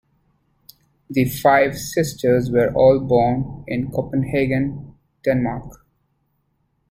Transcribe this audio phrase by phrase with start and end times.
[1.11, 5.85] The five sisters were all born in Copenhagen, Denmark.